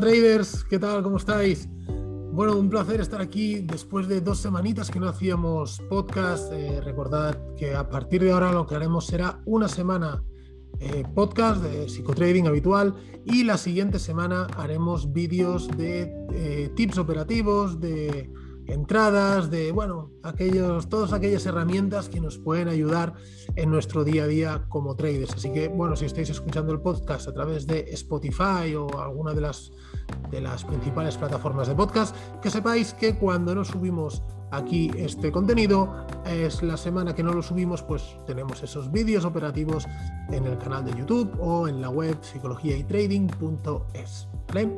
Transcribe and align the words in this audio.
Traders, 0.00 0.64
¿qué 0.64 0.78
tal? 0.78 1.02
¿Cómo 1.02 1.18
estáis? 1.18 1.68
Bueno, 2.32 2.56
un 2.56 2.70
placer 2.70 3.02
estar 3.02 3.20
aquí 3.20 3.60
después 3.60 4.08
de 4.08 4.22
dos 4.22 4.38
semanitas 4.38 4.90
que 4.90 4.98
no 4.98 5.06
hacíamos 5.06 5.78
podcast. 5.90 6.50
Eh, 6.54 6.80
recordad 6.80 7.36
que 7.54 7.74
a 7.74 7.86
partir 7.90 8.22
de 8.22 8.32
ahora 8.32 8.50
lo 8.50 8.66
que 8.66 8.76
haremos 8.76 9.06
será 9.06 9.42
una 9.44 9.68
semana 9.68 10.24
eh, 10.78 11.04
podcast 11.14 11.62
de 11.62 11.86
psicotrading 11.86 12.46
habitual 12.46 12.94
y 13.26 13.44
la 13.44 13.58
siguiente 13.58 13.98
semana 13.98 14.46
haremos 14.56 15.12
vídeos 15.12 15.68
de 15.76 16.10
eh, 16.32 16.70
tips 16.74 16.96
operativos, 16.96 17.78
de 17.78 18.32
entradas, 18.72 19.50
de, 19.50 19.72
bueno, 19.72 20.10
aquellos, 20.22 20.88
todas 20.88 21.12
aquellas 21.12 21.44
herramientas 21.46 22.08
que 22.08 22.20
nos 22.20 22.38
pueden 22.38 22.68
ayudar 22.68 23.14
en 23.56 23.70
nuestro 23.70 24.04
día 24.04 24.24
a 24.24 24.26
día 24.26 24.64
como 24.68 24.96
traders. 24.96 25.34
Así 25.34 25.52
que, 25.52 25.68
bueno, 25.68 25.96
si 25.96 26.06
estáis 26.06 26.30
escuchando 26.30 26.72
el 26.72 26.80
podcast 26.80 27.28
a 27.28 27.32
través 27.32 27.66
de 27.66 27.80
Spotify 27.92 28.74
o 28.76 29.00
alguna 29.00 29.34
de 29.34 29.40
las, 29.40 29.72
de 30.30 30.40
las 30.40 30.64
principales 30.64 31.16
plataformas 31.16 31.68
de 31.68 31.74
podcast, 31.74 32.14
que 32.40 32.50
sepáis 32.50 32.94
que 32.94 33.16
cuando 33.16 33.54
nos 33.54 33.68
subimos 33.68 34.22
aquí 34.50 34.90
este 34.96 35.30
contenido, 35.30 36.06
es 36.26 36.62
la 36.62 36.76
semana 36.76 37.14
que 37.14 37.22
no 37.22 37.32
lo 37.32 37.42
subimos, 37.42 37.82
pues 37.82 38.16
tenemos 38.26 38.62
esos 38.62 38.90
vídeos 38.90 39.24
operativos 39.24 39.86
en 40.30 40.46
el 40.46 40.58
canal 40.58 40.84
de 40.84 40.96
YouTube 40.96 41.30
o 41.40 41.68
en 41.68 41.80
la 41.80 41.90
web 41.90 42.18
psicologiaytrading.es. 42.20 44.28
¿vale? 44.48 44.76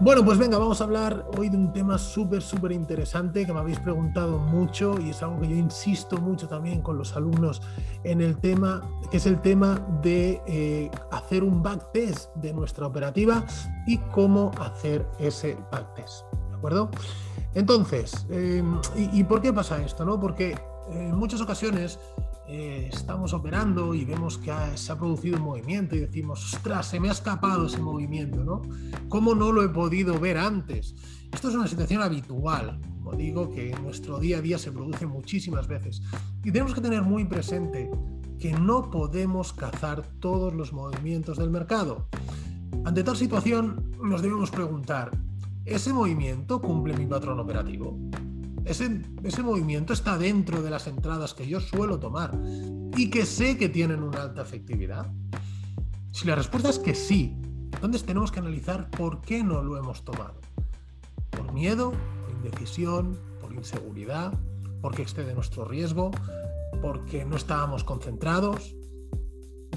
Bueno, 0.00 0.24
pues 0.24 0.38
venga, 0.38 0.58
vamos 0.58 0.80
a 0.80 0.84
hablar 0.84 1.24
hoy 1.38 1.48
de 1.48 1.56
un 1.56 1.72
tema 1.72 1.98
súper, 1.98 2.42
súper 2.42 2.72
interesante 2.72 3.46
que 3.46 3.52
me 3.52 3.60
habéis 3.60 3.78
preguntado 3.78 4.38
mucho 4.38 5.00
y 5.00 5.10
es 5.10 5.22
algo 5.22 5.40
que 5.40 5.48
yo 5.48 5.54
insisto 5.54 6.16
mucho 6.18 6.48
también 6.48 6.82
con 6.82 6.98
los 6.98 7.14
alumnos 7.16 7.62
en 8.02 8.20
el 8.20 8.36
tema, 8.38 8.82
que 9.10 9.18
es 9.18 9.26
el 9.26 9.40
tema 9.40 9.80
de 10.02 10.42
eh, 10.46 10.90
hacer 11.12 11.44
un 11.44 11.62
backtest 11.62 12.34
de 12.34 12.52
nuestra 12.52 12.88
operativa 12.88 13.44
y 13.86 13.98
cómo 13.98 14.50
hacer 14.60 15.06
ese 15.20 15.56
backtest. 15.70 16.24
¿De 16.50 16.56
acuerdo? 16.56 16.90
Entonces, 17.54 18.26
em, 18.30 18.80
¿y, 18.96 19.20
¿y, 19.20 19.24
por 19.24 19.40
qué 19.40 19.52
pasa 19.52 19.80
esto? 19.82 20.04
No? 20.04 20.18
Porque 20.18 20.56
en 20.90 21.14
muchas 21.14 21.40
ocasiones 21.40 22.00
eh, 22.46 22.90
estamos 22.92 23.32
operando 23.32 23.94
y 23.94 24.04
vemos 24.04 24.36
que 24.36 24.52
se 24.74 24.92
ha 24.92 24.98
producido 24.98 25.38
un 25.38 25.44
movimiento 25.44 25.96
y 25.96 26.00
decimos, 26.00 26.54
ostras, 26.54 26.86
se 26.86 27.00
me 27.00 27.08
ha 27.08 27.12
escapado 27.12 27.66
ese 27.66 27.78
movimiento, 27.78 28.44
¿no? 28.44 28.62
¿Cómo 29.08 29.34
no 29.34 29.50
lo 29.50 29.62
he 29.62 29.68
podido 29.68 30.20
ver 30.20 30.36
antes? 30.36 30.94
Esto 31.32 31.48
es 31.48 31.54
una 31.54 31.66
situación 31.66 32.02
habitual, 32.02 32.80
como 32.98 33.16
digo, 33.16 33.50
que 33.50 33.70
en 33.70 33.82
nuestro 33.82 34.18
día 34.18 34.38
a 34.38 34.40
día 34.42 34.58
se 34.58 34.72
produce 34.72 35.06
muchísimas 35.06 35.66
veces. 35.66 36.02
Y 36.42 36.52
tenemos 36.52 36.74
que 36.74 36.82
tener 36.82 37.02
muy 37.02 37.24
presente 37.24 37.90
que 38.38 38.52
no 38.52 38.90
podemos 38.90 39.52
cazar 39.54 40.02
todos 40.20 40.52
los 40.52 40.72
movimientos 40.72 41.38
del 41.38 41.50
mercado. 41.50 42.08
Ante 42.84 43.02
tal 43.02 43.16
situación 43.16 43.90
nos 44.02 44.20
debemos 44.20 44.50
preguntar, 44.50 45.10
¿ese 45.64 45.94
movimiento 45.94 46.60
cumple 46.60 46.94
mi 46.94 47.06
patrón 47.06 47.40
operativo? 47.40 47.98
Ese, 48.64 49.42
movimiento 49.42 49.92
está 49.92 50.16
dentro 50.16 50.62
de 50.62 50.70
las 50.70 50.86
entradas 50.86 51.34
que 51.34 51.46
yo 51.46 51.60
suelo 51.60 51.98
tomar 51.98 52.38
y 52.96 53.10
que 53.10 53.26
sé 53.26 53.58
que 53.58 53.68
tienen 53.68 54.02
una 54.02 54.22
alta 54.22 54.40
efectividad. 54.40 55.12
Si 56.12 56.26
la 56.26 56.34
respuesta 56.34 56.70
es 56.70 56.78
que 56.78 56.94
sí, 56.94 57.36
entonces 57.74 58.04
tenemos 58.04 58.32
que 58.32 58.40
analizar 58.40 58.90
por 58.90 59.20
qué 59.20 59.44
no 59.44 59.62
lo 59.62 59.76
hemos 59.76 60.02
tomado. 60.04 60.40
Por 61.30 61.52
miedo, 61.52 61.90
por 61.90 62.30
indecisión, 62.36 63.18
por 63.38 63.52
inseguridad, 63.52 64.32
porque 64.80 65.02
excede 65.02 65.34
nuestro 65.34 65.66
riesgo, 65.66 66.10
porque 66.80 67.26
no 67.26 67.36
estábamos 67.36 67.84
concentrados. 67.84 68.74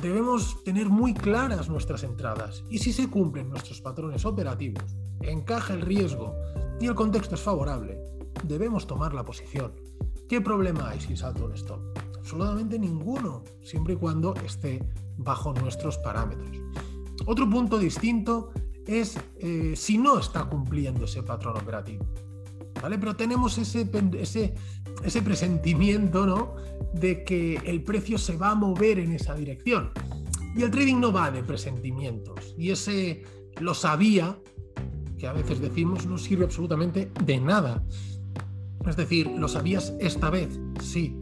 Debemos 0.02 0.64
tener 0.64 0.88
muy 0.88 1.14
claras 1.14 1.68
nuestras 1.68 2.04
entradas 2.04 2.64
y 2.70 2.78
si 2.78 2.94
se 2.94 3.10
cumplen 3.10 3.50
nuestros 3.50 3.82
patrones 3.82 4.24
operativos, 4.26 4.96
encaja 5.22 5.74
el 5.74 5.82
riesgo 5.82 6.36
y 6.80 6.86
el 6.86 6.96
contexto 6.96 7.36
es 7.36 7.42
favorable, 7.42 8.00
debemos 8.48 8.88
tomar 8.88 9.14
la 9.14 9.24
posición. 9.24 9.74
¿Qué 10.28 10.42
problema 10.42 10.90
hay 10.90 11.00
si 11.00 11.16
salto 11.16 11.46
un 11.46 11.54
stop? 11.54 11.80
Absolutamente 12.18 12.78
ninguno, 12.78 13.44
siempre 13.62 13.94
y 13.94 13.98
cuando 13.98 14.34
esté 14.36 14.84
bajo 15.18 15.54
nuestros 15.54 15.98
parámetros. 16.00 16.58
Otro 17.26 17.50
punto 17.50 17.78
distinto 17.78 18.52
es 18.86 19.18
eh, 19.40 19.74
si 19.76 19.98
no 19.98 20.20
está 20.20 20.46
cumpliendo 20.46 21.06
ese 21.06 21.24
patrón 21.24 21.58
operativo. 21.58 22.06
¿Vale? 22.82 22.98
Pero 23.00 23.16
tenemos 23.16 23.58
ese, 23.58 23.90
ese, 24.20 24.54
ese 25.04 25.22
presentimiento 25.22 26.26
¿no? 26.26 26.56
de 26.94 27.24
que 27.24 27.56
el 27.66 27.84
precio 27.84 28.18
se 28.18 28.38
va 28.38 28.52
a 28.52 28.56
mover 28.56 29.00
en 29.00 29.14
esa 29.14 29.34
dirección. 29.34 29.92
Y 30.56 30.64
el 30.64 30.72
trading 30.72 31.00
no 31.00 31.12
va 31.12 31.32
de 31.32 31.44
presentimientos. 31.44 32.56
Y 32.58 32.72
ese 32.72 33.24
lo 33.60 33.74
sabía, 33.74 34.40
que 35.18 35.28
a 35.28 35.34
veces 35.34 35.60
decimos, 35.60 36.06
no 36.06 36.18
sirve 36.18 36.46
absolutamente 36.46 37.12
de 37.24 37.40
nada. 37.40 37.84
Es 38.88 38.96
decir, 38.96 39.28
¿lo 39.38 39.50
sabías 39.50 39.94
esta 40.00 40.30
vez? 40.30 40.60
Sí, 40.82 41.18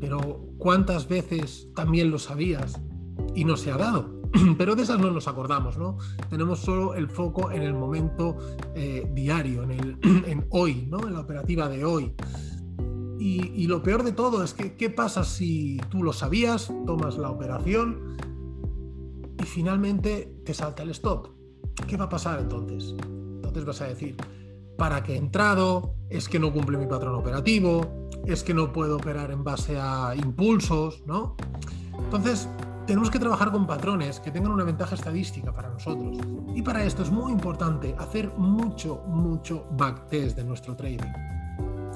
pero 0.00 0.46
¿cuántas 0.58 1.08
veces 1.08 1.68
también 1.74 2.10
lo 2.10 2.18
sabías 2.18 2.80
y 3.34 3.44
no 3.44 3.56
se 3.56 3.72
ha 3.72 3.76
dado? 3.76 4.20
Pero 4.58 4.76
de 4.76 4.84
esas 4.84 5.00
no 5.00 5.10
nos 5.10 5.26
acordamos, 5.26 5.76
¿no? 5.76 5.98
Tenemos 6.28 6.60
solo 6.60 6.94
el 6.94 7.08
foco 7.08 7.50
en 7.50 7.62
el 7.62 7.74
momento 7.74 8.38
eh, 8.76 9.10
diario, 9.12 9.64
en, 9.64 9.70
el, 9.72 9.98
en 10.26 10.46
hoy, 10.50 10.86
¿no? 10.88 11.06
En 11.06 11.14
la 11.14 11.20
operativa 11.20 11.68
de 11.68 11.84
hoy. 11.84 12.14
Y, 13.18 13.48
y, 13.54 13.66
lo 13.66 13.82
peor 13.82 14.04
de 14.04 14.12
todo 14.12 14.42
es 14.42 14.54
que, 14.54 14.76
¿qué 14.76 14.88
pasa 14.88 15.24
si 15.24 15.78
tú 15.90 16.02
lo 16.02 16.12
sabías, 16.12 16.72
tomas 16.86 17.18
la 17.18 17.30
operación 17.30 18.16
y 19.38 19.42
finalmente 19.42 20.32
te 20.44 20.54
salta 20.54 20.84
el 20.84 20.90
stop? 20.90 21.28
¿Qué 21.86 21.96
va 21.98 22.04
a 22.04 22.08
pasar 22.08 22.40
entonces? 22.40 22.94
Entonces 23.02 23.64
vas 23.64 23.80
a 23.82 23.88
decir, 23.88 24.16
para 24.80 25.02
que 25.02 25.12
he 25.12 25.18
entrado, 25.18 25.92
es 26.08 26.26
que 26.26 26.38
no 26.38 26.54
cumple 26.54 26.78
mi 26.78 26.86
patrón 26.86 27.14
operativo, 27.14 28.08
es 28.24 28.42
que 28.42 28.54
no 28.54 28.72
puedo 28.72 28.96
operar 28.96 29.30
en 29.30 29.44
base 29.44 29.78
a 29.78 30.14
impulsos, 30.16 31.02
¿no? 31.04 31.36
Entonces, 31.98 32.48
tenemos 32.86 33.10
que 33.10 33.18
trabajar 33.18 33.52
con 33.52 33.66
patrones 33.66 34.20
que 34.20 34.30
tengan 34.30 34.52
una 34.52 34.64
ventaja 34.64 34.94
estadística 34.94 35.52
para 35.52 35.68
nosotros. 35.68 36.16
Y 36.54 36.62
para 36.62 36.82
esto 36.82 37.02
es 37.02 37.10
muy 37.10 37.30
importante 37.30 37.94
hacer 37.98 38.32
mucho, 38.38 39.02
mucho 39.06 39.66
backtest 39.72 40.34
de 40.38 40.44
nuestro 40.44 40.74
trading. 40.74 41.12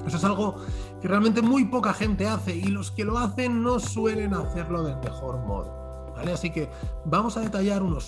Eso 0.07 0.19
es 0.19 0.25
algo 0.25 0.57
que 1.01 1.09
realmente 1.09 1.41
muy 1.41 1.65
poca 1.65 1.95
gente 1.95 2.29
hace 2.29 2.55
y 2.55 2.65
los 2.65 2.91
que 2.91 3.07
lo 3.07 3.17
hacen 3.17 3.63
no 3.63 3.81
suelen 3.81 4.35
hacerlo 4.35 4.83
del 4.83 4.99
mejor 4.99 5.39
modo. 5.47 6.13
¿vale? 6.15 6.35
Así 6.35 6.51
que 6.51 6.69
vamos 7.07 7.39
a 7.39 7.41
detallar 7.41 7.83
una 7.83 7.99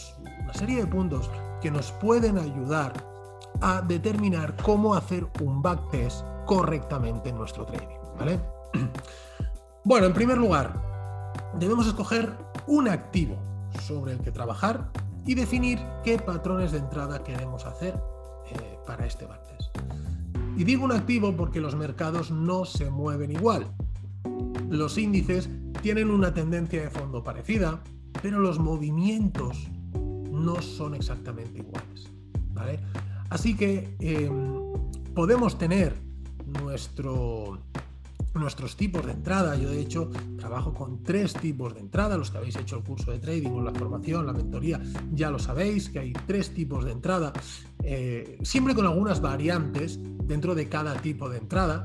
serie 0.52 0.76
de 0.76 0.86
puntos 0.86 1.30
que 1.62 1.70
nos 1.70 1.92
pueden 1.92 2.36
ayudar 2.36 3.15
a 3.60 3.82
determinar 3.82 4.56
cómo 4.62 4.94
hacer 4.94 5.26
un 5.40 5.62
backtest 5.62 6.24
correctamente 6.44 7.30
en 7.30 7.38
nuestro 7.38 7.66
trading. 7.66 7.98
¿vale? 8.18 8.40
Bueno, 9.84 10.08
en 10.08 10.14
primer 10.14 10.36
lugar, 10.36 10.82
debemos 11.60 11.86
escoger 11.86 12.36
un 12.66 12.88
activo 12.88 13.36
sobre 13.82 14.14
el 14.14 14.18
que 14.18 14.32
trabajar 14.32 14.90
y 15.24 15.36
definir 15.36 15.78
qué 16.02 16.18
patrones 16.18 16.72
de 16.72 16.78
entrada 16.78 17.22
queremos 17.22 17.64
hacer 17.66 17.94
eh, 18.50 18.78
para 18.84 19.06
este 19.06 19.26
backtest. 19.26 19.78
Y 20.56 20.64
digo 20.64 20.84
un 20.84 20.90
activo 20.90 21.36
porque 21.36 21.60
los 21.60 21.76
mercados 21.76 22.32
no 22.32 22.64
se 22.64 22.90
mueven 22.90 23.30
igual. 23.30 23.68
Los 24.68 24.98
índices 24.98 25.48
tienen 25.82 26.10
una 26.10 26.34
tendencia 26.34 26.82
de 26.82 26.90
fondo 26.90 27.22
parecida, 27.22 27.80
pero 28.22 28.40
los 28.40 28.58
movimientos 28.58 29.68
no 29.94 30.60
son 30.62 30.96
exactamente 30.96 31.58
iguales. 31.58 32.10
¿vale? 32.52 32.80
Así 33.30 33.56
que 33.56 33.96
em, 34.00 34.56
podemos 35.14 35.58
tener 35.58 35.94
nuestro, 36.60 37.58
nuestros 38.34 38.76
tipos 38.76 39.04
de 39.06 39.12
entrada. 39.12 39.56
Yo 39.56 39.70
de 39.70 39.80
hecho 39.80 40.10
trabajo 40.38 40.72
con 40.72 41.02
tres 41.02 41.32
tipos 41.34 41.74
de 41.74 41.80
entrada. 41.80 42.16
Los 42.16 42.30
que 42.30 42.38
habéis 42.38 42.56
hecho 42.56 42.76
el 42.76 42.84
curso 42.84 43.10
de 43.10 43.18
trading 43.18 43.50
o 43.50 43.62
la 43.62 43.72
formación, 43.72 44.26
la 44.26 44.32
mentoría, 44.32 44.80
ya 45.12 45.30
lo 45.30 45.38
sabéis 45.38 45.88
que 45.88 45.98
hay 45.98 46.12
tres 46.26 46.54
tipos 46.54 46.84
de 46.84 46.92
entrada, 46.92 47.32
eh, 47.82 48.38
siempre 48.42 48.74
con 48.74 48.86
algunas 48.86 49.20
variantes 49.20 49.98
dentro 50.24 50.54
de 50.54 50.68
cada 50.68 50.94
tipo 51.00 51.28
de 51.28 51.38
entrada. 51.38 51.84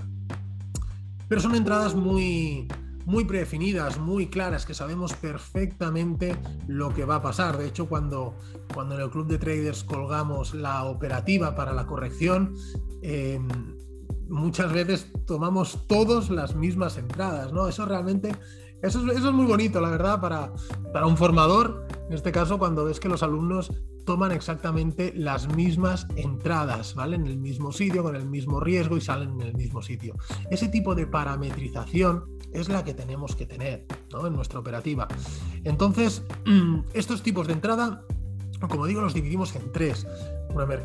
Pero 1.27 1.39
son 1.39 1.55
entradas 1.55 1.95
muy, 1.95 2.67
muy 3.05 3.25
predefinidas, 3.25 3.99
muy 3.99 4.27
claras, 4.27 4.65
que 4.65 4.73
sabemos 4.73 5.13
perfectamente 5.13 6.35
lo 6.67 6.93
que 6.93 7.05
va 7.05 7.15
a 7.15 7.21
pasar. 7.21 7.57
De 7.57 7.67
hecho, 7.67 7.87
cuando, 7.87 8.35
cuando 8.73 8.95
en 8.95 9.01
el 9.01 9.09
club 9.09 9.27
de 9.27 9.37
traders 9.37 9.83
colgamos 9.83 10.53
la 10.53 10.85
operativa 10.85 11.55
para 11.55 11.73
la 11.73 11.85
corrección, 11.85 12.55
em, 13.01 13.47
muchas 14.29 14.71
veces 14.71 15.11
tomamos 15.25 15.87
todos 15.87 16.29
las 16.29 16.55
mismas 16.55 16.97
entradas, 16.97 17.51
¿no? 17.51 17.67
Eso 17.67 17.85
realmente, 17.85 18.35
eso 18.81 19.05
es, 19.05 19.17
eso 19.17 19.29
es 19.29 19.33
muy 19.33 19.45
bonito, 19.45 19.81
la 19.81 19.89
verdad, 19.89 20.21
para, 20.21 20.53
para 20.93 21.05
un 21.05 21.17
formador, 21.17 21.87
en 22.07 22.13
este 22.13 22.31
caso, 22.31 22.57
cuando 22.57 22.85
ves 22.85 22.99
que 22.99 23.09
los 23.09 23.23
alumnos 23.23 23.71
toman 24.05 24.31
exactamente 24.31 25.13
las 25.15 25.53
mismas 25.55 26.07
entradas, 26.15 26.95
¿vale? 26.95 27.15
En 27.15 27.27
el 27.27 27.37
mismo 27.37 27.71
sitio, 27.71 28.03
con 28.03 28.15
el 28.15 28.27
mismo 28.27 28.59
riesgo 28.59 28.97
y 28.97 29.01
salen 29.01 29.31
en 29.39 29.41
el 29.41 29.53
mismo 29.53 29.81
sitio. 29.81 30.15
Ese 30.49 30.69
tipo 30.69 30.95
de 30.95 31.07
parametrización 31.07 32.25
es 32.53 32.69
la 32.69 32.83
que 32.83 32.93
tenemos 32.93 33.35
que 33.35 33.45
tener 33.45 33.85
en 34.11 34.33
nuestra 34.33 34.59
operativa. 34.59 35.07
Entonces, 35.63 36.23
estos 36.93 37.23
tipos 37.23 37.47
de 37.47 37.53
entrada, 37.53 38.03
como 38.69 38.85
digo, 38.85 39.01
los 39.01 39.13
dividimos 39.13 39.55
en 39.55 39.71
tres. 39.71 40.05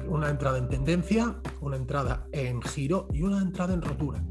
una, 0.08 0.30
entrada 0.30 0.58
en 0.58 0.68
tendencia, 0.68 1.36
una 1.60 1.76
entrada 1.76 2.26
en 2.32 2.62
giro 2.62 3.08
y 3.12 3.22
una 3.22 3.40
entrada 3.40 3.74
en 3.74 3.82
rotura. 3.82 4.24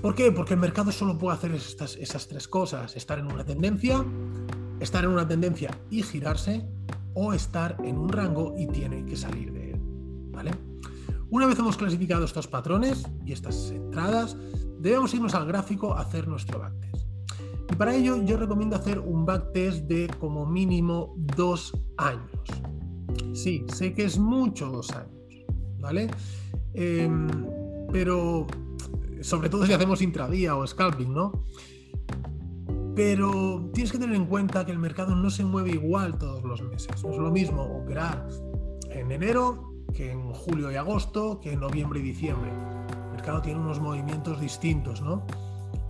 ¿Por 0.00 0.14
qué? 0.14 0.32
Porque 0.32 0.54
el 0.54 0.60
mercado 0.60 0.92
solo 0.92 1.18
puede 1.18 1.36
hacer 1.36 1.52
estas, 1.52 1.96
esas 1.96 2.26
tres 2.28 2.48
cosas, 2.48 2.96
estar 2.96 3.18
en 3.18 3.26
una 3.26 3.44
tendencia, 3.44 4.02
estar 4.78 5.04
en 5.04 5.10
una 5.10 5.28
tendencia 5.28 5.76
y 5.90 6.02
girarse, 6.02 6.66
o 7.14 7.32
estar 7.32 7.76
en 7.84 7.98
un 7.98 8.08
rango 8.08 8.54
y 8.56 8.66
tiene 8.68 9.04
que 9.04 9.16
salir 9.16 9.52
de 9.52 9.72
él. 9.72 9.80
¿Vale? 10.30 10.52
Una 11.28 11.46
vez 11.46 11.58
hemos 11.58 11.76
clasificado 11.76 12.24
estos 12.24 12.48
patrones 12.48 13.06
y 13.24 13.32
estas 13.32 13.70
entradas, 13.70 14.36
debemos 14.80 15.12
irnos 15.14 15.34
al 15.34 15.46
gráfico 15.46 15.94
a 15.94 16.00
hacer 16.00 16.26
nuestro 16.26 16.58
backtest. 16.58 17.06
Y 17.70 17.74
para 17.76 17.94
ello 17.94 18.22
yo 18.24 18.36
recomiendo 18.36 18.76
hacer 18.76 18.98
un 18.98 19.24
backtest 19.26 19.84
de 19.84 20.08
como 20.18 20.46
mínimo 20.46 21.14
dos 21.36 21.72
años. 21.96 22.40
Sí, 23.32 23.64
sé 23.72 23.92
que 23.92 24.04
es 24.04 24.18
mucho 24.18 24.68
dos 24.70 24.90
años, 24.90 25.44
¿vale? 25.78 26.10
Em, 26.74 27.28
pero 27.92 28.46
sobre 29.20 29.48
todo 29.48 29.66
si 29.66 29.72
hacemos 29.72 30.02
intradía 30.02 30.56
o 30.56 30.66
scalping, 30.66 31.12
¿no? 31.12 31.44
Pero 32.96 33.70
tienes 33.72 33.92
que 33.92 33.98
tener 33.98 34.16
en 34.16 34.26
cuenta 34.26 34.64
que 34.66 34.72
el 34.72 34.78
mercado 34.78 35.14
no 35.14 35.30
se 35.30 35.44
mueve 35.44 35.70
igual 35.70 36.18
todos 36.18 36.42
los 36.42 36.62
meses. 36.62 37.02
No 37.04 37.12
es 37.12 37.18
lo 37.18 37.30
mismo 37.30 37.62
operar 37.62 38.26
en 38.90 39.12
enero 39.12 39.72
que 39.94 40.10
en 40.10 40.32
julio 40.32 40.70
y 40.70 40.76
agosto, 40.76 41.40
que 41.40 41.52
en 41.52 41.60
noviembre 41.60 42.00
y 42.00 42.02
diciembre. 42.02 42.50
Mercado 43.20 43.42
tiene 43.42 43.60
unos 43.60 43.80
movimientos 43.80 44.40
distintos, 44.40 45.02
¿no? 45.02 45.22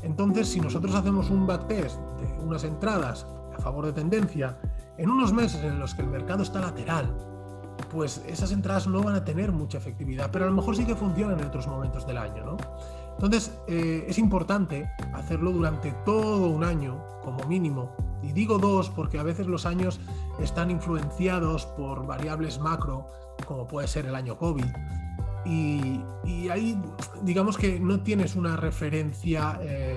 Entonces, 0.02 0.48
si 0.48 0.60
nosotros 0.60 0.96
hacemos 0.96 1.30
un 1.30 1.46
backtest 1.46 1.96
de 2.18 2.26
unas 2.44 2.64
entradas 2.64 3.24
a 3.56 3.62
favor 3.62 3.86
de 3.86 3.92
tendencia 3.92 4.58
en 4.98 5.08
unos 5.08 5.32
meses 5.32 5.62
en 5.62 5.78
los 5.78 5.94
que 5.94 6.02
el 6.02 6.08
mercado 6.08 6.42
está 6.42 6.58
lateral, 6.58 7.06
pues 7.88 8.20
esas 8.26 8.50
entradas 8.50 8.88
no 8.88 9.00
van 9.04 9.14
a 9.14 9.24
tener 9.24 9.52
mucha 9.52 9.78
efectividad, 9.78 10.32
pero 10.32 10.46
a 10.46 10.48
lo 10.48 10.54
mejor 10.54 10.74
sí 10.74 10.84
que 10.84 10.96
funcionan 10.96 11.38
en 11.38 11.46
otros 11.46 11.68
momentos 11.68 12.04
del 12.04 12.18
año, 12.18 12.44
¿no? 12.44 12.56
Entonces, 13.12 13.56
eh, 13.68 14.06
es 14.08 14.18
importante 14.18 14.90
hacerlo 15.14 15.52
durante 15.52 15.92
todo 16.04 16.48
un 16.48 16.64
año, 16.64 17.00
como 17.22 17.44
mínimo. 17.46 17.92
Y 18.24 18.32
digo 18.32 18.58
dos 18.58 18.90
porque 18.90 19.20
a 19.20 19.22
veces 19.22 19.46
los 19.46 19.66
años 19.66 20.00
están 20.40 20.72
influenciados 20.72 21.66
por 21.66 22.08
variables 22.08 22.58
macro, 22.58 23.06
como 23.46 23.68
puede 23.68 23.86
ser 23.86 24.06
el 24.06 24.16
año 24.16 24.36
COVID. 24.36 24.66
Y, 25.46 26.00
ahí, 26.50 26.80
digamos 27.22 27.56
que 27.56 27.78
no 27.80 28.02
tienes 28.02 28.34
una 28.34 28.56
referencia 28.56 29.58
eh, 29.62 29.96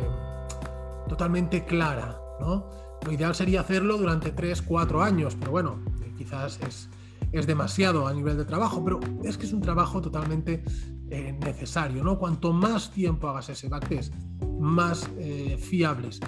totalmente 1.07 1.65
clara, 1.65 2.19
¿no? 2.39 2.69
Lo 3.05 3.11
ideal 3.11 3.35
sería 3.35 3.61
hacerlo 3.61 3.97
durante 3.97 4.31
tres, 4.31 4.61
cuatro 4.61 5.03
años, 5.03 5.35
pero 5.37 5.51
bueno, 5.51 5.83
quizás 6.17 6.59
es, 6.61 6.89
es 7.33 7.47
demasiado 7.47 8.07
a 8.07 8.13
nivel 8.13 8.37
de 8.37 8.45
trabajo, 8.45 8.83
pero 8.83 8.99
es 9.23 9.37
que 9.37 9.45
es 9.45 9.53
un 9.53 9.61
trabajo 9.61 10.01
totalmente 10.01 10.63
eh, 11.09 11.37
necesario. 11.43 12.03
¿no? 12.03 12.17
Cuanto 12.17 12.53
más 12.53 12.91
tiempo 12.91 13.27
hagas 13.27 13.49
ese 13.49 13.67
backtest, 13.67 14.13
más 14.59 15.09
eh, 15.17 15.57
fiables 15.59 16.19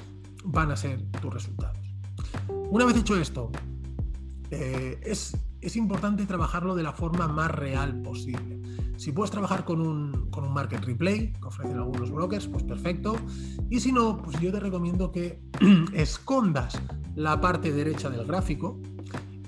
van 0.43 0.71
a 0.71 0.75
ser 0.75 1.01
tus 1.21 1.33
resultados. 1.33 1.79
Una 2.69 2.85
vez 2.85 2.97
hecho 2.97 3.17
esto, 3.17 3.51
eh, 4.51 4.99
es, 5.03 5.37
es, 5.61 5.75
importante 5.75 6.25
trabajarlo 6.25 6.75
de 6.75 6.83
la 6.83 6.93
forma 6.93 7.27
más 7.27 7.49
real 7.49 8.01
posible. 8.01 8.54
Si 8.97 9.11
puedes 9.11 9.31
trabajar 9.31 9.65
con 9.65 9.81
un, 9.81 10.29
con 10.29 10.45
un 10.45 10.53
market 10.53 10.83
replay, 10.83 11.33
que 11.33 11.47
ofrecen 11.47 11.77
algunos 11.77 12.11
brokers, 12.11 12.47
pues 12.47 12.63
perfecto. 12.63 13.15
Y 13.69 13.79
si 13.79 13.91
no, 13.91 14.17
pues 14.17 14.39
yo 14.39 14.51
te 14.51 14.59
recomiendo 14.59 15.11
que 15.11 15.41
escondas 15.93 16.79
la 17.15 17.39
parte 17.41 17.71
derecha 17.71 18.09
del 18.09 18.25
gráfico, 18.25 18.79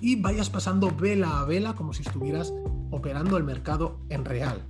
y 0.01 0.15
vayas 0.15 0.49
pasando 0.49 0.91
vela 0.95 1.39
a 1.39 1.45
vela 1.45 1.75
como 1.75 1.93
si 1.93 2.03
estuvieras 2.03 2.53
operando 2.91 3.37
el 3.37 3.43
mercado 3.43 3.99
en 4.09 4.25
real. 4.25 4.63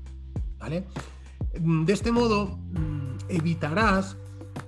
¿vale? 0.58 0.86
De 1.60 1.94
este 1.94 2.12
modo 2.12 2.58
mm, 2.72 3.18
evitarás 3.30 4.18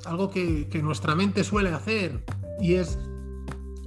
algo 0.06 0.30
que, 0.30 0.68
nuestra 0.84 1.16
mente 1.16 1.44
suele 1.44 1.70
hacer 1.70 2.24
y 2.60 2.76
es 2.76 3.00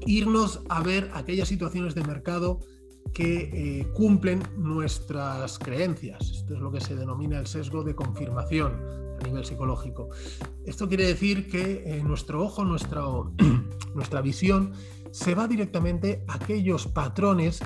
irnos 0.06 0.60
a 0.68 0.82
ver 0.82 1.10
aquellas 1.14 1.48
situaciones 1.48 1.94
de 1.94 2.02
mercado 2.02 2.60
que 3.12 3.50
eh, 3.52 3.86
cumplen 3.92 4.42
nuestras 4.56 5.58
creencias. 5.58 6.30
Esto 6.30 6.54
es 6.54 6.60
lo 6.60 6.70
que 6.70 6.80
se 6.80 6.96
denomina 6.96 7.38
el 7.38 7.46
sesgo 7.46 7.82
de 7.82 7.94
confirmación 7.94 8.72
a 9.20 9.24
nivel 9.24 9.44
psicológico. 9.44 10.08
Esto 10.64 10.88
quiere 10.88 11.06
decir 11.06 11.50
que 11.50 11.82
eh, 11.86 12.02
nuestro 12.02 12.42
ojo, 12.42 12.64
nuestra, 12.64 13.02
nuestra 13.94 14.20
visión, 14.20 14.72
se 15.10 15.34
va 15.34 15.46
directamente 15.46 16.24
a 16.26 16.34
aquellos 16.34 16.86
patrones 16.86 17.60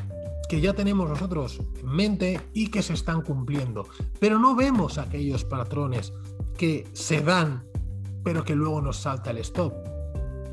que 0.49 0.61
ya 0.61 0.75
tenemos 0.75 1.09
nosotros 1.09 1.61
en 1.81 1.89
mente 1.89 2.41
y 2.53 2.69
que 2.69 2.83
se 2.83 2.95
están 2.95 3.23
cumpliendo. 3.23 3.87
Pero 4.21 4.39
no 4.39 4.55
vemos 4.55 4.99
aquellos 4.99 5.45
patrones 5.45 6.13
que 6.57 6.89
se 6.93 7.21
dan, 7.21 7.65
pero 8.25 8.45
que 8.45 8.55
luego 8.55 8.81
nos 8.81 8.99
salta 8.99 9.31
el 9.31 9.39
stop. 9.39 9.96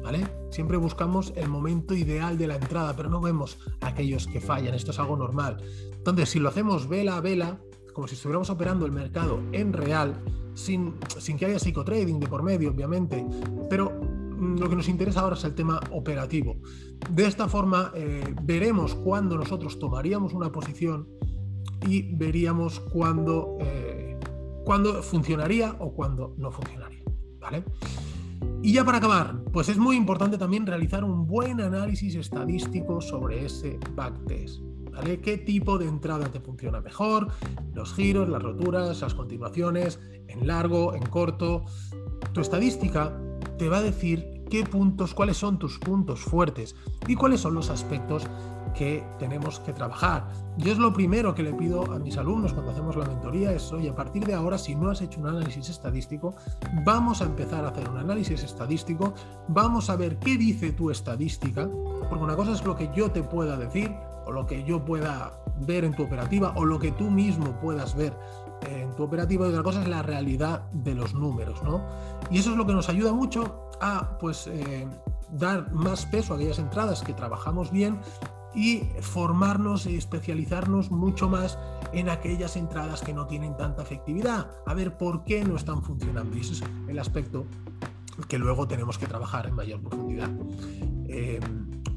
¿Vale? 0.03 0.27
Siempre 0.51 0.77
buscamos 0.77 1.33
el 1.35 1.47
momento 1.47 1.93
ideal 1.93 2.37
de 2.37 2.47
la 2.47 2.55
entrada, 2.55 2.95
pero 2.95 3.09
no 3.09 3.21
vemos 3.21 3.57
aquellos 3.81 4.27
que 4.27 4.41
fallan. 4.41 4.73
Esto 4.73 4.91
es 4.91 4.99
algo 4.99 5.15
normal. 5.15 5.63
Entonces, 5.93 6.29
si 6.29 6.39
lo 6.39 6.49
hacemos 6.49 6.89
vela 6.89 7.17
a 7.17 7.21
vela, 7.21 7.61
como 7.93 8.07
si 8.07 8.15
estuviéramos 8.15 8.49
operando 8.49 8.85
el 8.85 8.91
mercado 8.91 9.39
en 9.53 9.71
real, 9.71 10.21
sin, 10.55 10.95
sin 11.19 11.37
que 11.37 11.45
haya 11.45 11.59
psicotrading 11.59 12.19
de 12.19 12.27
por 12.27 12.43
medio, 12.43 12.71
obviamente, 12.71 13.25
pero 13.69 13.91
Mm, 14.43 14.59
lo 14.59 14.69
que 14.69 14.75
nos 14.75 14.89
interesa 14.89 15.21
ahora 15.21 15.35
es 15.35 15.43
el 15.45 15.55
tema 15.55 15.79
operativo. 15.91 16.57
De 17.09 17.25
esta 17.25 17.47
forma 17.47 17.91
eh, 17.95 18.35
veremos 18.43 18.95
cuándo 18.95 19.37
nosotros 19.37 19.79
tomaríamos 19.79 20.33
una 20.33 20.51
posición 20.51 21.07
y 21.87 22.15
veríamos 22.15 22.79
cuándo, 22.79 23.57
eh, 23.61 24.19
funcionaría 25.01 25.75
o 25.79 25.93
cuándo 25.93 26.35
no 26.37 26.51
funcionaría. 26.51 27.03
¿vale? 27.39 27.63
Y 28.63 28.71
ya 28.71 28.85
para 28.85 28.99
acabar, 28.99 29.43
pues 29.51 29.67
es 29.67 29.77
muy 29.77 29.97
importante 29.97 30.37
también 30.37 30.65
realizar 30.65 31.03
un 31.03 31.27
buen 31.27 31.59
análisis 31.59 32.15
estadístico 32.15 33.01
sobre 33.01 33.43
ese 33.43 33.77
backtest. 33.93 34.61
¿Vale? 34.89 35.19
¿Qué 35.19 35.37
tipo 35.37 35.77
de 35.77 35.85
entrada 35.85 36.29
te 36.29 36.39
funciona 36.39 36.79
mejor? 36.79 37.27
Los 37.73 37.93
giros, 37.93 38.29
las 38.29 38.41
roturas, 38.41 39.01
las 39.01 39.15
continuaciones, 39.15 39.99
en 40.29 40.47
largo, 40.47 40.95
en 40.95 41.03
corto. 41.03 41.65
Tu 42.31 42.39
estadística 42.39 43.13
te 43.57 43.67
va 43.67 43.79
a 43.79 43.81
decir 43.81 44.45
qué 44.49 44.63
puntos, 44.63 45.13
cuáles 45.13 45.35
son 45.35 45.59
tus 45.59 45.77
puntos 45.77 46.21
fuertes 46.21 46.73
y 47.05 47.15
cuáles 47.15 47.41
son 47.41 47.55
los 47.55 47.69
aspectos 47.69 48.23
que 48.73 49.03
tenemos 49.19 49.59
que 49.59 49.73
trabajar. 49.73 50.27
Yo 50.57 50.71
es 50.71 50.77
lo 50.77 50.93
primero 50.93 51.33
que 51.33 51.43
le 51.43 51.53
pido 51.53 51.91
a 51.91 51.99
mis 51.99 52.17
alumnos 52.17 52.53
cuando 52.53 52.71
hacemos 52.71 52.95
la 52.95 53.05
mentoría 53.05 53.51
es, 53.51 53.71
oye, 53.71 53.89
a 53.89 53.95
partir 53.95 54.25
de 54.25 54.33
ahora, 54.33 54.57
si 54.57 54.75
no 54.75 54.89
has 54.89 55.01
hecho 55.01 55.19
un 55.19 55.27
análisis 55.27 55.69
estadístico, 55.69 56.35
vamos 56.83 57.21
a 57.21 57.25
empezar 57.25 57.65
a 57.65 57.69
hacer 57.69 57.89
un 57.89 57.97
análisis 57.97 58.43
estadístico, 58.43 59.13
vamos 59.47 59.89
a 59.89 59.95
ver 59.95 60.17
qué 60.19 60.37
dice 60.37 60.71
tu 60.71 60.91
estadística, 60.91 61.67
porque 62.09 62.23
una 62.23 62.35
cosa 62.35 62.53
es 62.53 62.63
lo 62.63 62.75
que 62.75 62.89
yo 62.95 63.11
te 63.11 63.23
pueda 63.23 63.57
decir 63.57 63.91
o 64.25 64.31
lo 64.31 64.45
que 64.45 64.63
yo 64.63 64.83
pueda 64.83 65.33
ver 65.61 65.83
en 65.83 65.93
tu 65.93 66.03
operativa 66.03 66.53
o 66.55 66.65
lo 66.65 66.79
que 66.79 66.91
tú 66.91 67.09
mismo 67.09 67.59
puedas 67.59 67.95
ver 67.95 68.13
en 68.67 68.95
tu 68.95 69.03
operativa 69.03 69.45
y 69.45 69.49
otra 69.49 69.63
cosa 69.63 69.81
es 69.81 69.87
la 69.87 70.01
realidad 70.01 70.69
de 70.71 70.95
los 70.95 71.13
números, 71.13 71.61
¿no? 71.63 71.81
Y 72.31 72.39
eso 72.39 72.51
es 72.51 72.57
lo 72.57 72.65
que 72.65 72.73
nos 72.73 72.89
ayuda 72.89 73.11
mucho 73.11 73.69
a, 73.81 74.17
pues, 74.19 74.47
eh, 74.47 74.87
dar 75.31 75.71
más 75.73 76.05
peso 76.05 76.33
a 76.33 76.35
aquellas 76.37 76.59
entradas 76.59 77.01
que 77.01 77.13
trabajamos 77.13 77.71
bien 77.71 77.99
y 78.55 78.83
formarnos 79.01 79.85
y 79.85 79.95
especializarnos 79.95 80.91
mucho 80.91 81.29
más 81.29 81.57
en 81.91 82.09
aquellas 82.09 82.55
entradas 82.55 83.01
que 83.01 83.13
no 83.13 83.27
tienen 83.27 83.55
tanta 83.57 83.83
efectividad, 83.83 84.51
a 84.65 84.73
ver 84.73 84.97
por 84.97 85.23
qué 85.23 85.43
no 85.43 85.55
están 85.55 85.83
funcionando. 85.83 86.35
Y 86.37 86.41
ese 86.41 86.53
es 86.53 86.63
el 86.87 86.99
aspecto 86.99 87.45
que 88.27 88.37
luego 88.37 88.67
tenemos 88.67 88.97
que 88.97 89.07
trabajar 89.07 89.47
en 89.47 89.55
mayor 89.55 89.81
profundidad. 89.81 90.29
Eh, 91.07 91.39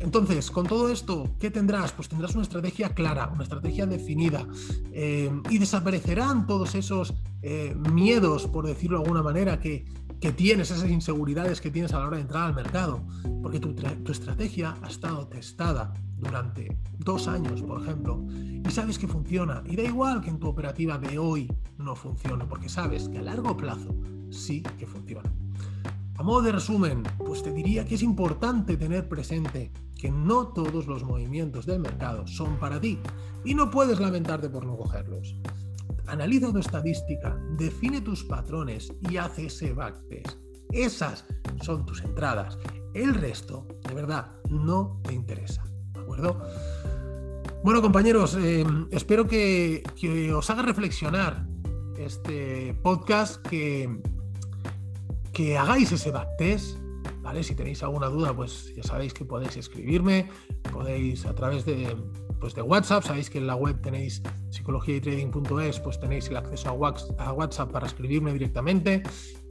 entonces, 0.00 0.50
con 0.50 0.66
todo 0.66 0.90
esto, 0.90 1.30
¿qué 1.40 1.50
tendrás? 1.50 1.92
Pues 1.92 2.08
tendrás 2.08 2.34
una 2.34 2.42
estrategia 2.42 2.90
clara, 2.90 3.30
una 3.32 3.44
estrategia 3.44 3.86
definida 3.86 4.46
eh, 4.92 5.30
y 5.48 5.58
desaparecerán 5.58 6.46
todos 6.46 6.75
esos 6.75 7.14
eh, 7.42 7.75
miedos, 7.92 8.46
por 8.46 8.66
decirlo 8.66 8.98
de 8.98 9.04
alguna 9.04 9.22
manera, 9.22 9.58
que, 9.58 9.86
tienes, 10.20 10.70
esas 10.70 10.90
inseguridades 10.90 11.61
que 11.61 11.70
tienes 11.70 11.92
a 11.92 12.00
la 12.00 12.06
hora 12.06 12.16
de 12.16 12.23
entrar 12.23 12.44
al 12.44 12.54
mercado, 12.54 13.02
porque 13.42 13.61
tu, 13.61 13.75
tu 13.75 14.12
estrategia 14.12 14.76
ha 14.82 14.88
estado 14.88 15.26
testada 15.28 15.94
durante 16.16 16.76
dos 16.99 17.28
años, 17.28 17.62
por 17.62 17.82
ejemplo, 17.82 18.25
y 18.30 18.70
sabes 18.70 18.99
que 18.99 19.08
funciona. 19.08 19.62
Y 19.66 19.76
da 19.76 19.82
igual 19.82 20.20
que 20.20 20.30
en 20.30 20.38
tu 20.38 20.49
operativa 20.49 20.99
de 20.99 21.18
hoy 21.18 21.52
no 21.78 21.94
funcione, 21.94 22.44
porque 22.46 22.68
sabes 22.68 23.08
que 23.08 23.18
a 23.18 23.23
largo 23.23 23.56
plazo 23.56 23.94
sí 24.30 24.62
que 24.78 24.87
funciona. 24.87 25.32
A 26.18 26.23
modo 26.23 26.42
de 26.42 26.52
resumen, 26.52 27.02
pues 27.18 27.42
te 27.42 27.52
diría 27.52 27.85
que 27.85 27.94
es 27.94 28.02
importante 28.02 28.78
tener 28.78 29.06
presente 29.08 29.70
que 29.94 30.11
no 30.11 30.49
todos 30.49 30.87
los 30.87 31.04
movimientos 31.04 31.66
del 31.66 31.80
mercado 31.80 32.26
son 32.26 32.58
para 32.58 32.80
ti 32.80 32.99
y 33.44 33.54
no 33.54 33.70
puedes 33.70 34.00
lamentarte 34.00 34.49
por 34.49 34.64
no 34.64 34.76
cogerlos. 34.76 35.37
Analiza 36.06 36.52
tu 36.52 36.58
estadística, 36.58 37.36
define 37.58 38.00
tus 38.00 38.25
patrones 38.25 38.92
y 39.10 39.16
haz 39.16 39.38
ese 39.38 39.72
backtest. 39.72 40.38
Esas 40.72 41.25
son 41.62 41.84
tus 41.84 42.02
entradas. 42.02 42.58
El 42.94 43.14
resto, 43.14 43.66
de 43.88 43.94
verdad, 43.94 44.32
no 44.48 45.00
te 45.02 45.14
interesa. 45.14 45.64
¿De 45.92 46.00
acuerdo? 46.00 46.40
Bueno, 47.64 47.82
compañeros, 47.82 48.36
eh, 48.40 48.64
espero 48.92 49.26
que, 49.26 49.82
os 50.34 50.50
haga 50.50 50.62
reflexionar 50.62 51.46
este 51.98 52.75
podcast, 52.82 53.44
que, 53.44 54.00
que 55.32 55.58
hagáis 55.58 55.90
ese 55.90 56.12
backtest, 56.12 56.78
Si 57.42 57.54
tenéis 57.54 57.83
alguna 57.83 58.09
duda, 58.09 58.35
pues 58.35 58.75
ya 58.75 58.83
sabéis 58.83 59.12
que 59.12 59.23
podéis 59.25 59.59
escribirme, 59.59 60.28
podéis 60.73 61.26
a 61.26 61.35
través 61.35 61.66
de, 61.66 61.95
pues 62.40 62.54
de 62.54 62.62
WhatsApp, 62.62 63.04
sabéis 63.04 63.28
que 63.28 63.37
en 63.38 63.47
la 63.47 63.56
web 63.56 63.78
tenéis 63.83 64.23
psicologiaytrading.es, 64.50 65.80
pues 65.80 66.00
tenéis 66.00 66.28
el 66.28 66.38
acceso 66.38 66.71
a 66.71 66.73
WhatsApp 67.33 67.71
para 67.71 67.87
escribirme 67.87 68.33
directamente. 68.33 69.02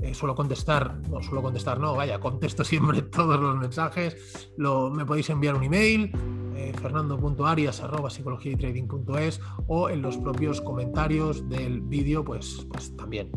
Eh, 0.01 0.15
suelo 0.15 0.33
contestar, 0.33 0.99
no 1.09 1.21
suelo 1.21 1.43
contestar, 1.43 1.79
no, 1.79 1.95
vaya, 1.95 2.19
contesto 2.19 2.63
siempre 2.63 3.03
todos 3.03 3.39
los 3.39 3.55
mensajes. 3.55 4.49
Lo, 4.57 4.89
me 4.89 5.05
podéis 5.05 5.29
enviar 5.29 5.53
un 5.55 5.63
email, 5.63 6.11
eh, 6.55 6.73
fernando.arias.psicologiaytrading.es 6.81 9.41
o 9.67 9.89
en 9.89 10.01
los 10.01 10.17
propios 10.17 10.59
comentarios 10.61 11.47
del 11.49 11.81
vídeo, 11.81 12.25
pues, 12.25 12.65
pues 12.71 12.97
también. 12.97 13.29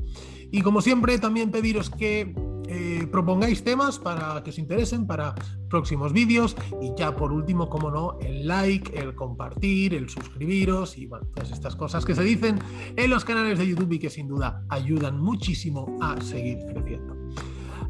Y 0.51 0.63
como 0.63 0.81
siempre, 0.81 1.19
también 1.19 1.51
pediros 1.51 1.91
que 1.91 2.35
eh, 2.69 3.07
propongáis 3.11 3.65
temas 3.65 3.99
para 3.99 4.43
que 4.43 4.51
os 4.51 4.59
interesen 4.59 5.07
para 5.07 5.35
próximos 5.69 6.13
vídeos 6.13 6.57
y 6.81 6.93
ya 6.97 7.17
por 7.17 7.33
último, 7.33 7.69
como 7.69 7.91
no, 7.91 8.19
el 8.21 8.47
like, 8.47 8.99
el 8.99 9.15
compartir, 9.15 9.95
el 9.95 10.09
suscribiros 10.09 10.99
y 10.99 11.07
bueno, 11.07 11.27
todas 11.35 11.51
estas 11.51 11.77
cosas 11.77 12.05
que 12.05 12.15
se 12.15 12.23
dicen 12.23 12.59
en 12.97 13.11
los 13.11 13.25
canales 13.25 13.59
de 13.59 13.67
YouTube 13.67 13.93
y 13.93 13.99
que 13.99 14.11
sin 14.11 14.29
duda 14.29 14.65
ayudan 14.69 15.19
muchísimo 15.21 15.97
a 16.01 16.21
seguir 16.21 16.59
creciendo. 16.73 17.17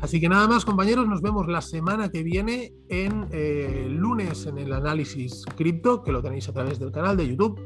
Así 0.00 0.20
que 0.20 0.28
nada 0.28 0.46
más, 0.46 0.64
compañeros, 0.64 1.08
nos 1.08 1.22
vemos 1.22 1.48
la 1.48 1.60
semana 1.60 2.08
que 2.08 2.22
viene 2.22 2.72
en 2.88 3.26
eh, 3.32 3.88
lunes 3.90 4.46
en 4.46 4.58
el 4.58 4.72
análisis 4.72 5.44
cripto, 5.56 6.04
que 6.04 6.12
lo 6.12 6.22
tenéis 6.22 6.48
a 6.48 6.52
través 6.52 6.78
del 6.78 6.92
canal 6.92 7.16
de 7.16 7.26
YouTube, 7.26 7.60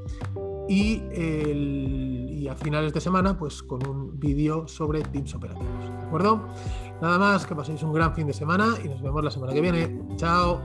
y, 0.68 1.02
y 2.42 2.48
a 2.48 2.56
finales 2.56 2.92
de 2.92 3.00
semana, 3.00 3.38
pues 3.38 3.62
con 3.62 3.86
un 3.86 4.18
vídeo 4.18 4.66
sobre 4.66 5.02
tips 5.02 5.36
operativos. 5.36 5.88
¿De 5.88 6.06
acuerdo? 6.06 6.48
Nada 7.00 7.16
más, 7.18 7.46
que 7.46 7.54
paséis 7.54 7.82
un 7.84 7.92
gran 7.92 8.14
fin 8.14 8.26
de 8.26 8.32
semana 8.32 8.74
y 8.82 8.88
nos 8.88 9.00
vemos 9.00 9.22
la 9.22 9.30
semana 9.30 9.52
que 9.52 9.60
viene. 9.60 9.96
Chao. 10.16 10.60